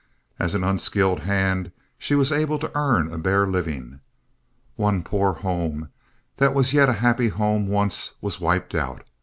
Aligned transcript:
As 0.39 0.55
an 0.55 0.63
unskilled 0.63 1.19
hand 1.19 1.71
she 1.99 2.15
was 2.15 2.31
able 2.31 2.57
to 2.57 2.71
earn 2.75 3.13
a 3.13 3.19
bare 3.19 3.45
living. 3.45 3.99
One 4.75 5.03
poor 5.03 5.33
home, 5.33 5.89
that 6.37 6.55
was 6.55 6.73
yet 6.73 6.89
a 6.89 6.93
happy 7.05 7.27
home 7.27 7.67
once, 7.67 8.13
was 8.19 8.39
wiped 8.39 8.73
out. 8.73 9.03